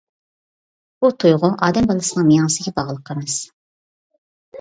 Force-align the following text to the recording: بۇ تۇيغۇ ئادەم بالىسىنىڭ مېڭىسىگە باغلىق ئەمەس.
بۇ 1.03 1.11
تۇيغۇ 1.23 1.51
ئادەم 1.67 1.87
بالىسىنىڭ 1.91 2.25
مېڭىسىگە 2.29 2.73
باغلىق 2.81 3.13
ئەمەس. 3.15 3.37